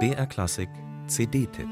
[0.00, 0.68] BR Klassik
[1.06, 1.68] CD-Tipp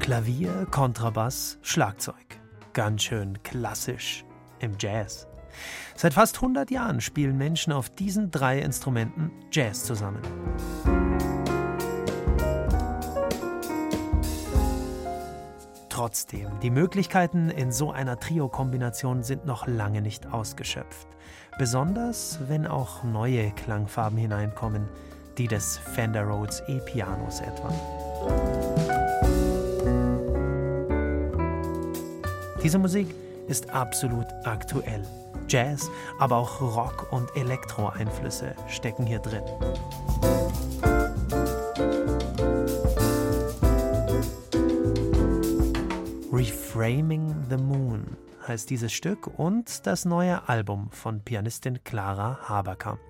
[0.00, 2.14] Klavier, Kontrabass, Schlagzeug.
[2.72, 4.24] Ganz schön klassisch
[4.58, 5.26] im Jazz.
[5.96, 10.20] Seit fast 100 Jahren spielen Menschen auf diesen drei Instrumenten Jazz zusammen.
[15.88, 21.06] Trotzdem, die Möglichkeiten in so einer Trio-Kombination sind noch lange nicht ausgeschöpft.
[21.56, 24.88] Besonders wenn auch neue Klangfarben hineinkommen,
[25.38, 27.72] die des Fender Rhodes E-Pianos etwa.
[32.60, 33.14] Diese Musik
[33.46, 35.04] ist absolut aktuell.
[35.48, 39.42] Jazz, aber auch Rock- und Elektro-Einflüsse stecken hier drin.
[46.32, 53.00] Reframing the Moon heißt dieses Stück und das neue Album von Pianistin Clara Haberkamp.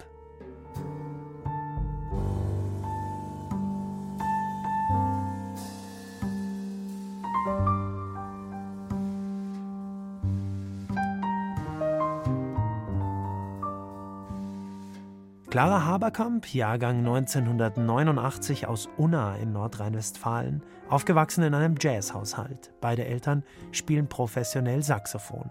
[15.55, 22.73] Clara Haberkamp, Jahrgang 1989 aus Unna in Nordrhein-Westfalen, aufgewachsen in einem Jazzhaushalt.
[22.81, 25.49] Beide Eltern spielen professionell Saxophon.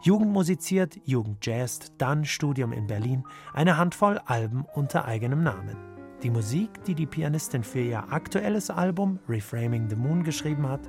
[0.00, 5.76] Jugend musiziert, Jugend jazzt, dann Studium in Berlin, eine Handvoll Alben unter eigenem Namen.
[6.22, 10.82] Die Musik, die die Pianistin für ihr aktuelles Album Reframing the Moon geschrieben hat,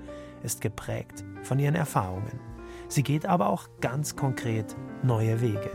[0.43, 2.39] ist geprägt von ihren Erfahrungen.
[2.87, 5.71] Sie geht aber auch ganz konkret neue Wege.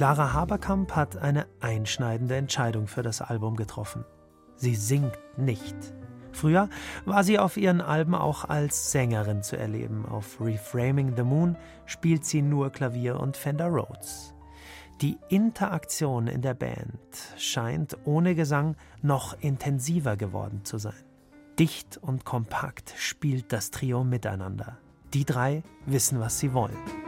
[0.00, 4.06] Clara Haberkamp hat eine einschneidende Entscheidung für das Album getroffen.
[4.56, 5.76] Sie singt nicht.
[6.32, 6.70] Früher
[7.04, 10.06] war sie auf ihren Alben auch als Sängerin zu erleben.
[10.06, 14.32] Auf Reframing the Moon spielt sie nur Klavier und Fender Rhodes.
[15.02, 16.96] Die Interaktion in der Band
[17.36, 21.04] scheint ohne Gesang noch intensiver geworden zu sein.
[21.58, 24.78] Dicht und kompakt spielt das Trio miteinander.
[25.12, 26.99] Die drei wissen, was sie wollen.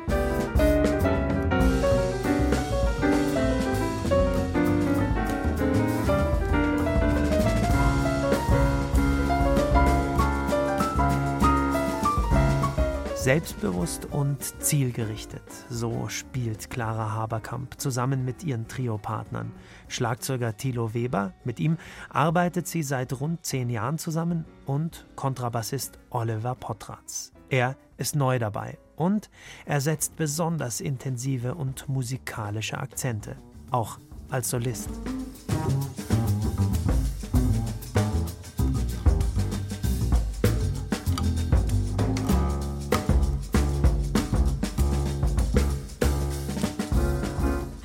[13.23, 19.53] Selbstbewusst und zielgerichtet, so spielt Clara Haberkamp zusammen mit ihren Trio-Partnern.
[19.87, 21.77] Schlagzeuger Thilo Weber, mit ihm
[22.09, 27.31] arbeitet sie seit rund zehn Jahren zusammen und Kontrabassist Oliver Potratz.
[27.49, 29.31] Er ist neu dabei und
[29.67, 33.37] er setzt besonders intensive und musikalische Akzente,
[33.71, 34.01] auch
[34.31, 34.91] als Solist.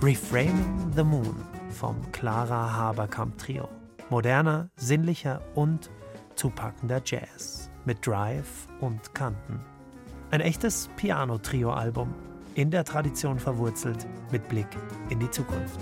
[0.07, 1.35] Reframing the Moon
[1.69, 3.67] vom Clara Haberkamp Trio.
[4.09, 5.91] Moderner, sinnlicher und
[6.35, 9.59] zupackender Jazz mit Drive und Kanten.
[10.31, 12.15] Ein echtes Piano-Trio-Album,
[12.55, 14.69] in der Tradition verwurzelt, mit Blick
[15.09, 15.77] in die Zukunft.